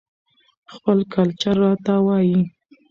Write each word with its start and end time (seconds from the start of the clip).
خپل 0.73 0.97
کلچر 1.13 1.55
راته 1.63 1.93
وايى 2.05 2.39